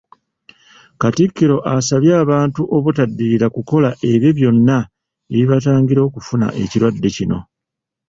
[1.01, 4.77] Katikkiro asabye abantu obutaddiriza kukola ebyo byonna
[5.33, 7.39] ebibatangira okufuna ekirwadde kino.